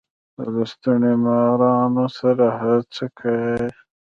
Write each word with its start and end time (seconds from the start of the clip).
د 0.37 0.37
لستوڼو 0.55 1.11
مارانو 1.25 2.05
سره 2.19 2.47
څه 2.93 3.05
کئ. 3.17 3.61